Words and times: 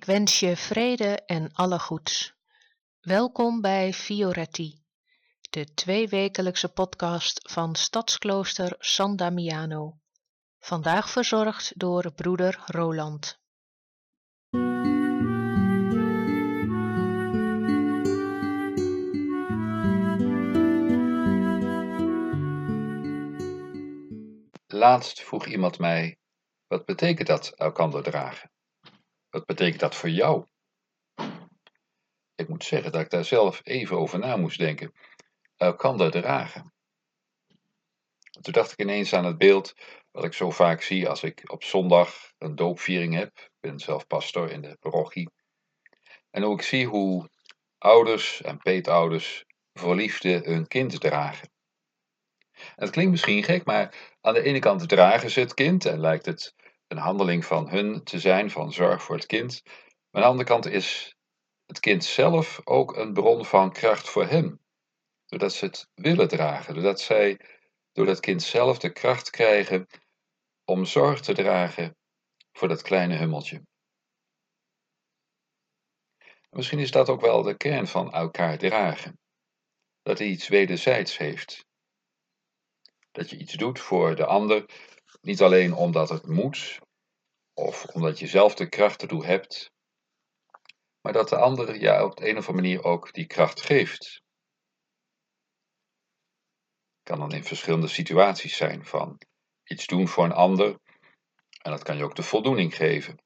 Ik 0.00 0.06
wens 0.06 0.40
je 0.40 0.56
vrede 0.56 1.14
en 1.26 1.52
alle 1.52 1.78
goeds. 1.78 2.34
Welkom 3.00 3.60
bij 3.60 3.92
Fioretti, 3.92 4.82
de 5.50 5.74
tweewekelijkse 5.74 6.68
podcast 6.68 7.50
van 7.50 7.74
Stadsklooster 7.74 8.74
San 8.78 9.16
Damiano. 9.16 9.98
Vandaag 10.58 11.10
verzorgd 11.10 11.72
door 11.76 12.12
broeder 12.12 12.62
Roland. 12.66 13.40
Laatst 24.66 25.20
vroeg 25.20 25.46
iemand 25.46 25.78
mij: 25.78 26.18
wat 26.66 26.84
betekent 26.84 27.28
dat 27.28 27.48
elkander 27.48 28.02
dragen? 28.02 28.50
Wat 29.30 29.46
betekent 29.46 29.80
dat 29.80 29.94
voor 29.94 30.08
jou? 30.08 30.46
Ik 32.34 32.48
moet 32.48 32.64
zeggen 32.64 32.92
dat 32.92 33.00
ik 33.00 33.10
daar 33.10 33.24
zelf 33.24 33.60
even 33.64 33.98
over 33.98 34.18
na 34.18 34.36
moest 34.36 34.58
denken. 34.58 34.92
Elkander 35.56 36.10
dragen. 36.10 36.72
Toen 38.40 38.52
dacht 38.52 38.72
ik 38.72 38.80
ineens 38.80 39.12
aan 39.12 39.24
het 39.24 39.38
beeld 39.38 39.74
wat 40.10 40.24
ik 40.24 40.32
zo 40.32 40.50
vaak 40.50 40.82
zie 40.82 41.08
als 41.08 41.22
ik 41.22 41.42
op 41.52 41.64
zondag 41.64 42.32
een 42.38 42.54
doopviering 42.54 43.14
heb. 43.14 43.38
Ik 43.38 43.50
ben 43.60 43.78
zelf 43.78 44.06
pastor 44.06 44.50
in 44.50 44.60
de 44.60 44.76
parochie. 44.80 45.30
En 46.30 46.42
hoe 46.42 46.54
ik 46.54 46.62
zie 46.62 46.86
hoe 46.86 47.28
ouders 47.78 48.42
en 48.42 48.58
peetouders 48.58 49.44
voor 49.72 49.94
liefde 49.94 50.40
hun 50.44 50.66
kind 50.66 51.00
dragen. 51.00 51.50
En 52.52 52.84
het 52.84 52.90
klinkt 52.90 53.10
misschien 53.10 53.42
gek, 53.42 53.64
maar 53.64 54.14
aan 54.20 54.34
de 54.34 54.42
ene 54.42 54.58
kant 54.58 54.88
dragen 54.88 55.30
ze 55.30 55.40
het 55.40 55.54
kind 55.54 55.84
en 55.84 56.00
lijkt 56.00 56.26
het 56.26 56.54
een 56.90 56.98
handeling 56.98 57.44
van 57.44 57.68
hun 57.68 58.04
te 58.04 58.18
zijn, 58.18 58.50
van 58.50 58.72
zorg 58.72 59.02
voor 59.02 59.16
het 59.16 59.26
kind. 59.26 59.62
Maar 59.64 59.72
aan 60.10 60.20
de 60.20 60.26
andere 60.26 60.48
kant 60.48 60.66
is 60.66 61.16
het 61.66 61.80
kind 61.80 62.04
zelf 62.04 62.60
ook 62.64 62.96
een 62.96 63.12
bron 63.12 63.44
van 63.44 63.72
kracht 63.72 64.08
voor 64.08 64.26
hen. 64.26 64.60
Doordat 65.26 65.52
ze 65.52 65.64
het 65.64 65.88
willen 65.94 66.28
dragen, 66.28 66.74
doordat 66.74 67.00
zij 67.00 67.40
door 67.92 68.06
dat 68.06 68.20
kind 68.20 68.42
zelf 68.42 68.78
de 68.78 68.92
kracht 68.92 69.30
krijgen 69.30 69.86
om 70.64 70.84
zorg 70.84 71.20
te 71.20 71.32
dragen 71.32 71.96
voor 72.52 72.68
dat 72.68 72.82
kleine 72.82 73.16
hummeltje. 73.16 73.62
Misschien 76.50 76.78
is 76.78 76.90
dat 76.90 77.08
ook 77.08 77.20
wel 77.20 77.42
de 77.42 77.56
kern 77.56 77.86
van 77.86 78.12
elkaar 78.12 78.58
dragen. 78.58 79.18
Dat 80.02 80.18
hij 80.18 80.26
iets 80.26 80.48
wederzijds 80.48 81.18
heeft. 81.18 81.68
Dat 83.10 83.30
je 83.30 83.38
iets 83.38 83.54
doet 83.54 83.80
voor 83.80 84.16
de 84.16 84.26
ander, 84.26 84.64
niet 85.20 85.42
alleen 85.42 85.74
omdat 85.74 86.08
het 86.08 86.26
moet, 86.26 86.78
of 87.54 87.84
omdat 87.84 88.18
je 88.18 88.26
zelf 88.26 88.54
de 88.54 88.68
kracht 88.68 89.02
ertoe 89.02 89.24
hebt, 89.24 89.70
maar 91.00 91.12
dat 91.12 91.28
de 91.28 91.36
ander 91.36 91.80
ja, 91.80 92.04
op 92.04 92.16
de 92.16 92.28
een 92.28 92.36
of 92.36 92.48
andere 92.48 92.66
manier 92.66 92.84
ook 92.84 93.12
die 93.12 93.26
kracht 93.26 93.60
geeft. 93.60 94.22
Kan 97.02 97.18
dan 97.18 97.32
in 97.32 97.44
verschillende 97.44 97.88
situaties 97.88 98.56
zijn 98.56 98.86
van 98.86 99.18
iets 99.64 99.86
doen 99.86 100.08
voor 100.08 100.24
een 100.24 100.32
ander, 100.32 100.78
en 101.62 101.70
dat 101.70 101.82
kan 101.82 101.96
je 101.96 102.04
ook 102.04 102.16
de 102.16 102.22
voldoening 102.22 102.76
geven 102.76 103.22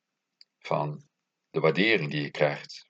van 0.58 1.08
de 1.50 1.60
waardering 1.60 2.10
die 2.10 2.22
je 2.22 2.30
krijgt. 2.30 2.88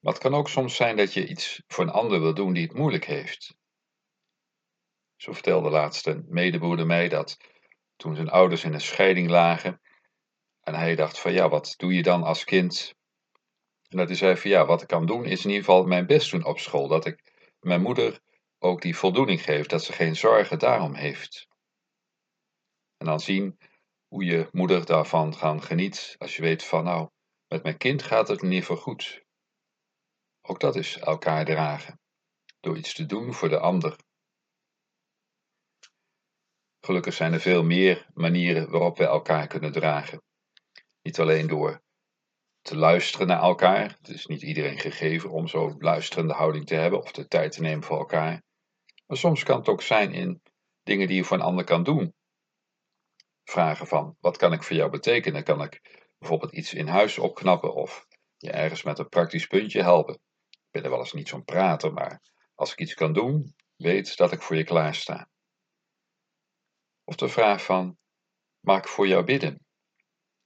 Maar 0.00 0.12
het 0.12 0.22
kan 0.22 0.34
ook 0.34 0.48
soms 0.48 0.76
zijn 0.76 0.96
dat 0.96 1.12
je 1.12 1.28
iets 1.28 1.62
voor 1.66 1.84
een 1.84 1.90
ander 1.90 2.20
wil 2.20 2.34
doen 2.34 2.52
die 2.52 2.66
het 2.66 2.76
moeilijk 2.76 3.04
heeft. 3.04 3.54
Zo 5.16 5.32
vertelde 5.32 5.70
laatst 5.70 6.06
een 6.06 6.24
medebroeder 6.28 6.86
mij 6.86 7.08
dat 7.08 7.36
toen 7.96 8.14
zijn 8.14 8.30
ouders 8.30 8.64
in 8.64 8.72
een 8.72 8.80
scheiding 8.80 9.28
lagen 9.28 9.80
en 10.64 10.74
hij 10.74 10.94
dacht 10.94 11.18
van 11.18 11.32
ja, 11.32 11.48
wat 11.48 11.74
doe 11.76 11.94
je 11.94 12.02
dan 12.02 12.22
als 12.22 12.44
kind? 12.44 12.94
En 13.88 13.96
dat 13.96 14.08
hij 14.08 14.16
zei 14.16 14.36
van 14.36 14.50
ja, 14.50 14.66
wat 14.66 14.82
ik 14.82 14.88
kan 14.88 15.06
doen 15.06 15.24
is 15.24 15.44
in 15.44 15.50
ieder 15.50 15.64
geval 15.64 15.84
mijn 15.84 16.06
best 16.06 16.30
doen 16.30 16.44
op 16.44 16.58
school. 16.58 16.88
Dat 16.88 17.06
ik 17.06 17.32
mijn 17.60 17.82
moeder 17.82 18.20
ook 18.58 18.82
die 18.82 18.96
voldoening 18.96 19.42
geef, 19.42 19.66
dat 19.66 19.84
ze 19.84 19.92
geen 19.92 20.16
zorgen 20.16 20.58
daarom 20.58 20.94
heeft. 20.94 21.48
En 22.96 23.06
dan 23.06 23.20
zien 23.20 23.58
hoe 24.08 24.24
je 24.24 24.48
moeder 24.52 24.86
daarvan 24.86 25.34
gaan 25.34 25.62
geniet 25.62 26.14
als 26.18 26.36
je 26.36 26.42
weet 26.42 26.64
van 26.64 26.84
nou, 26.84 27.08
met 27.48 27.62
mijn 27.62 27.76
kind 27.76 28.02
gaat 28.02 28.28
het 28.28 28.42
in 28.42 28.48
ieder 28.48 28.66
geval 28.66 28.82
goed. 28.82 29.22
Ook 30.42 30.60
dat 30.60 30.76
is 30.76 30.98
elkaar 30.98 31.44
dragen, 31.44 32.00
door 32.60 32.76
iets 32.76 32.94
te 32.94 33.06
doen 33.06 33.34
voor 33.34 33.48
de 33.48 33.58
ander. 33.58 33.96
Gelukkig 36.84 37.14
zijn 37.14 37.32
er 37.32 37.40
veel 37.40 37.62
meer 37.62 38.06
manieren 38.14 38.70
waarop 38.70 38.98
we 38.98 39.06
elkaar 39.06 39.46
kunnen 39.46 39.72
dragen. 39.72 40.22
Niet 41.02 41.20
alleen 41.20 41.46
door 41.46 41.82
te 42.62 42.76
luisteren 42.76 43.26
naar 43.26 43.42
elkaar. 43.42 43.96
Het 43.98 44.08
is 44.08 44.26
niet 44.26 44.42
iedereen 44.42 44.78
gegeven 44.78 45.30
om 45.30 45.48
zo'n 45.48 45.76
luisterende 45.78 46.34
houding 46.34 46.66
te 46.66 46.74
hebben 46.74 47.02
of 47.02 47.12
de 47.12 47.26
tijd 47.26 47.52
te 47.52 47.60
nemen 47.60 47.84
voor 47.84 47.98
elkaar. 47.98 48.42
Maar 49.06 49.16
soms 49.16 49.42
kan 49.42 49.58
het 49.58 49.68
ook 49.68 49.82
zijn 49.82 50.12
in 50.12 50.42
dingen 50.82 51.06
die 51.06 51.16
je 51.16 51.24
voor 51.24 51.36
een 51.36 51.42
ander 51.42 51.64
kan 51.64 51.82
doen. 51.82 52.14
Vragen 53.44 53.86
van, 53.86 54.16
wat 54.20 54.36
kan 54.36 54.52
ik 54.52 54.62
voor 54.62 54.76
jou 54.76 54.90
betekenen? 54.90 55.44
Kan 55.44 55.62
ik 55.62 55.80
bijvoorbeeld 56.18 56.52
iets 56.52 56.74
in 56.74 56.86
huis 56.86 57.18
opknappen 57.18 57.74
of 57.74 58.06
je 58.36 58.50
ergens 58.50 58.82
met 58.82 58.98
een 58.98 59.08
praktisch 59.08 59.46
puntje 59.46 59.82
helpen? 59.82 60.14
Ik 60.50 60.70
ben 60.70 60.84
er 60.84 60.90
wel 60.90 60.98
eens 60.98 61.12
niet 61.12 61.28
zo'n 61.28 61.44
prater, 61.44 61.92
maar 61.92 62.20
als 62.54 62.72
ik 62.72 62.78
iets 62.78 62.94
kan 62.94 63.12
doen, 63.12 63.54
weet 63.76 64.16
dat 64.16 64.32
ik 64.32 64.42
voor 64.42 64.56
je 64.56 64.64
klaar 64.64 64.94
sta. 64.94 65.28
Of 67.04 67.16
de 67.16 67.28
vraag 67.28 67.64
van, 67.64 67.98
mag 68.60 68.78
ik 68.78 68.88
voor 68.88 69.06
jou 69.06 69.24
bidden? 69.24 69.66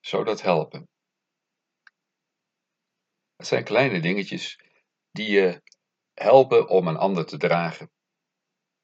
Zou 0.01 0.25
dat 0.25 0.43
helpen? 0.43 0.89
Het 3.37 3.47
zijn 3.47 3.65
kleine 3.65 4.01
dingetjes 4.01 4.61
die 5.11 5.31
je 5.31 5.63
helpen 6.15 6.69
om 6.69 6.89
een 6.89 6.97
ander 6.97 7.27
te 7.27 7.37
dragen. 7.37 7.91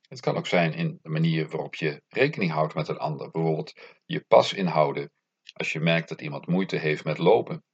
Het 0.09 0.21
kan 0.21 0.37
ook 0.37 0.47
zijn 0.47 0.73
in 0.73 0.99
de 1.03 1.09
manier 1.09 1.49
waarop 1.49 1.75
je 1.75 2.03
rekening 2.09 2.51
houdt 2.51 2.75
met 2.75 2.89
een 2.89 2.99
ander. 2.99 3.31
Bijvoorbeeld 3.31 3.73
je 4.05 4.25
pas 4.29 4.53
inhouden 4.53 5.11
als 5.53 5.73
je 5.73 5.81
merkt 5.81 6.09
dat 6.09 6.21
iemand 6.21 6.47
moeite 6.47 6.77
heeft 6.77 7.05
met 7.05 7.19
lopen. 7.19 7.65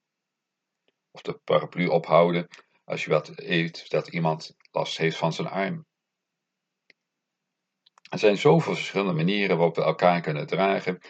Of 1.10 1.22
de 1.22 1.40
paraplu 1.44 1.86
ophouden 1.86 2.48
als 2.84 3.04
je 3.04 3.10
wat 3.10 3.38
eet 3.38 3.90
dat 3.90 4.08
iemand 4.08 4.56
last 4.70 4.96
heeft 4.96 5.16
van 5.16 5.32
zijn 5.32 5.48
arm. 5.48 5.86
Er 8.10 8.18
zijn 8.18 8.36
zoveel 8.36 8.74
verschillende 8.74 9.12
manieren 9.12 9.56
waarop 9.56 9.76
we 9.76 9.82
elkaar 9.82 10.20
kunnen 10.20 10.46
dragen, 10.46 11.00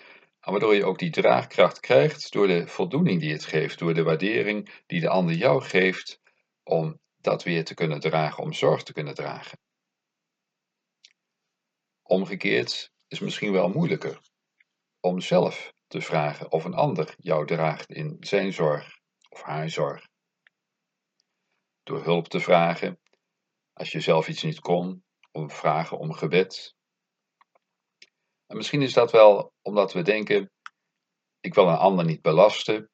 waardoor 0.41 0.75
je 0.75 0.85
ook 0.85 0.99
die 0.99 1.11
draagkracht 1.11 1.81
krijgt 1.81 2.33
door 2.33 2.47
de 2.47 2.67
voldoening 2.67 3.21
die 3.21 3.33
het 3.33 3.45
geeft, 3.45 3.79
door 3.79 3.95
de 3.95 4.03
waardering 4.03 4.83
die 4.87 5.01
de 5.01 5.09
ander 5.09 5.35
jou 5.35 5.63
geeft 5.63 6.21
om 6.63 7.01
dat 7.21 7.43
weer 7.43 7.65
te 7.65 7.75
kunnen 7.75 8.01
dragen, 8.01 8.45
om 8.45 8.53
zorg 8.53 8.83
te 8.83 8.93
kunnen 8.93 9.15
dragen. 9.15 9.59
Omgekeerd 12.03 12.91
is 13.09 13.19
misschien 13.19 13.53
wel 13.53 13.69
moeilijker 13.69 14.21
om 15.01 15.21
zelf 15.21 15.73
te 15.87 16.01
vragen 16.01 16.53
of 16.53 16.65
een 16.65 16.75
ander 16.75 17.15
jou 17.17 17.47
draagt 17.47 17.91
in 17.91 18.17
zijn 18.21 18.53
zorg 18.53 18.99
of 19.29 19.43
haar 19.43 19.71
zorg. 19.71 20.09
Door 21.83 22.05
hulp 22.05 22.29
te 22.29 22.41
vragen, 22.41 23.01
als 23.73 23.93
je 23.93 24.01
zelf 24.01 24.29
iets 24.29 24.43
niet 24.43 24.61
kon, 24.61 25.05
om 25.33 25.51
vragen 25.51 25.99
om 25.99 26.13
gebed, 26.13 26.79
en 28.51 28.57
misschien 28.57 28.83
is 28.83 28.93
dat 28.93 29.13
wel 29.13 29.53
omdat 29.63 29.93
we 29.93 30.03
denken, 30.03 30.51
ik 31.41 31.55
wil 31.55 31.69
een 31.69 31.77
ander 31.77 32.05
niet 32.05 32.23
belasten, 32.23 32.91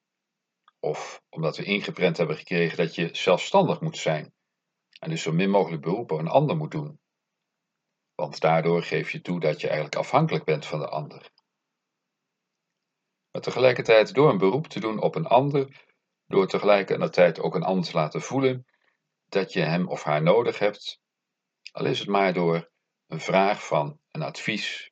of 0.79 1.21
omdat 1.29 1.57
we 1.57 1.63
ingeprent 1.63 2.17
hebben 2.17 2.35
gekregen 2.35 2.77
dat 2.77 2.95
je 2.95 3.09
zelfstandig 3.15 3.81
moet 3.81 3.97
zijn 3.97 4.33
en 4.99 5.09
dus 5.09 5.21
zo 5.21 5.31
min 5.31 5.49
mogelijk 5.49 5.81
beroep 5.81 6.11
op 6.11 6.19
een 6.19 6.27
ander 6.27 6.57
moet 6.57 6.71
doen. 6.71 6.99
Want 8.15 8.39
daardoor 8.39 8.83
geef 8.83 9.11
je 9.11 9.21
toe 9.21 9.39
dat 9.39 9.61
je 9.61 9.67
eigenlijk 9.67 9.97
afhankelijk 9.97 10.45
bent 10.45 10.65
van 10.65 10.79
de 10.79 10.87
ander. 10.87 11.31
Maar 13.31 13.41
tegelijkertijd 13.41 14.13
door 14.13 14.29
een 14.29 14.37
beroep 14.37 14.67
te 14.67 14.79
doen 14.79 15.01
op 15.01 15.15
een 15.15 15.27
ander, 15.27 15.85
door 16.25 16.47
tegelijkertijd 16.47 17.39
ook 17.39 17.55
een 17.55 17.63
ander 17.63 17.85
te 17.85 17.97
laten 17.97 18.21
voelen 18.21 18.65
dat 19.25 19.53
je 19.53 19.61
hem 19.61 19.87
of 19.87 20.03
haar 20.03 20.21
nodig 20.21 20.59
hebt, 20.59 20.99
al 21.71 21.85
is 21.85 21.99
het 21.99 22.07
maar 22.07 22.33
door 22.33 22.71
een 23.07 23.21
vraag 23.21 23.65
van 23.65 23.99
een 24.11 24.21
advies 24.21 24.91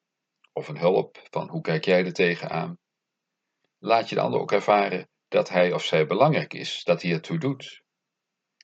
of 0.58 0.68
een 0.68 0.78
hulp 0.78 1.22
van 1.30 1.50
hoe 1.50 1.62
kijk 1.62 1.86
jij 1.86 2.06
er 2.06 2.14
tegenaan. 2.14 2.78
Laat 3.78 4.10
je 4.10 4.16
de 4.16 4.22
ander 4.22 4.40
ook 4.40 4.52
ervaren 4.52 5.10
dat 5.28 5.50
hij 5.50 5.74
of 5.74 5.84
zij 5.84 6.08
belangrijk 6.08 6.54
is, 6.54 6.84
dat 6.84 7.02
hij 7.02 7.12
ertoe 7.12 7.38
doet. 7.38 7.84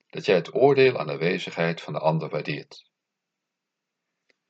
Dat 0.07 0.25
jij 0.25 0.35
het 0.35 0.55
oordeel 0.55 0.97
aan 0.97 1.07
de 1.07 1.17
wezigheid 1.17 1.81
van 1.81 1.93
de 1.93 1.99
ander 1.99 2.29
waardeert. 2.29 2.89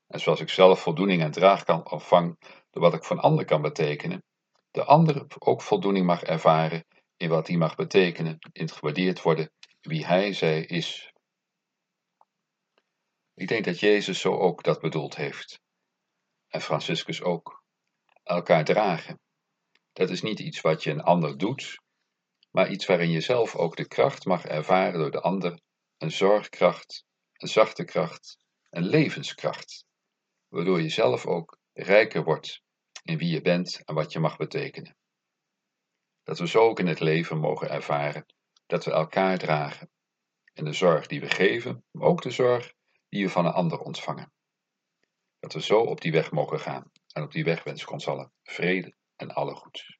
En 0.07 0.19
zoals 0.19 0.39
ik 0.39 0.49
zelf 0.49 0.81
voldoening 0.81 1.21
en 1.21 1.31
draag 1.31 1.63
kan 1.63 1.91
ontvang 1.91 2.37
door 2.69 2.81
wat 2.81 2.93
ik 2.93 3.03
voor 3.03 3.15
een 3.15 3.21
ander 3.21 3.45
kan 3.45 3.61
betekenen, 3.61 4.23
de 4.71 4.83
ander 4.83 5.25
ook 5.39 5.61
voldoening 5.61 6.05
mag 6.05 6.23
ervaren 6.23 6.85
in 7.17 7.29
wat 7.29 7.47
hij 7.47 7.57
mag 7.57 7.75
betekenen, 7.75 8.37
in 8.51 8.61
het 8.61 8.71
gewaardeerd 8.71 9.21
worden 9.21 9.51
wie 9.81 10.05
hij, 10.05 10.33
zij 10.33 10.65
is. 10.65 11.13
Ik 13.33 13.47
denk 13.47 13.65
dat 13.65 13.79
Jezus 13.79 14.19
zo 14.19 14.37
ook 14.37 14.63
dat 14.63 14.81
bedoeld 14.81 15.15
heeft 15.15 15.61
en 16.51 16.61
Franciscus 16.61 17.21
ook, 17.21 17.63
elkaar 18.23 18.63
dragen. 18.63 19.19
Dat 19.93 20.09
is 20.09 20.21
niet 20.21 20.39
iets 20.39 20.61
wat 20.61 20.83
je 20.83 20.91
een 20.91 21.01
ander 21.01 21.37
doet, 21.37 21.81
maar 22.51 22.69
iets 22.69 22.85
waarin 22.85 23.09
je 23.09 23.21
zelf 23.21 23.55
ook 23.55 23.75
de 23.75 23.87
kracht 23.87 24.25
mag 24.25 24.45
ervaren 24.45 24.99
door 24.99 25.11
de 25.11 25.21
ander, 25.21 25.59
een 25.97 26.11
zorgkracht, 26.11 27.05
een 27.33 27.47
zachte 27.47 27.83
kracht, 27.83 28.37
een 28.69 28.85
levenskracht, 28.85 29.85
waardoor 30.47 30.81
je 30.81 30.89
zelf 30.89 31.25
ook 31.25 31.57
rijker 31.73 32.23
wordt 32.23 32.61
in 33.03 33.17
wie 33.17 33.31
je 33.31 33.41
bent 33.41 33.83
en 33.85 33.95
wat 33.95 34.11
je 34.11 34.19
mag 34.19 34.37
betekenen. 34.37 34.95
Dat 36.23 36.39
we 36.39 36.47
zo 36.47 36.59
ook 36.59 36.79
in 36.79 36.87
het 36.87 36.99
leven 36.99 37.37
mogen 37.37 37.69
ervaren 37.69 38.25
dat 38.65 38.85
we 38.85 38.91
elkaar 38.91 39.37
dragen 39.37 39.91
en 40.53 40.65
de 40.65 40.73
zorg 40.73 41.07
die 41.07 41.19
we 41.19 41.29
geven, 41.29 41.83
maar 41.91 42.07
ook 42.07 42.21
de 42.21 42.31
zorg 42.31 42.73
die 43.09 43.25
we 43.25 43.31
van 43.31 43.45
een 43.45 43.51
ander 43.51 43.79
ontvangen. 43.79 44.31
Dat 45.41 45.53
we 45.53 45.61
zo 45.61 45.79
op 45.81 46.01
die 46.01 46.11
weg 46.11 46.31
mogen 46.31 46.59
gaan 46.59 46.91
en 47.13 47.23
op 47.23 47.31
die 47.31 47.43
weg 47.43 47.63
wens 47.63 47.81
ik 47.81 47.91
ons 47.91 48.07
allen 48.07 48.31
vrede 48.43 48.93
en 49.15 49.31
alle 49.31 49.55
goeds. 49.55 49.99